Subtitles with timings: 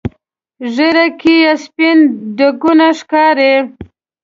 [0.73, 1.97] ږیره کې یې سپین
[2.37, 3.53] ډکونه ښکاري.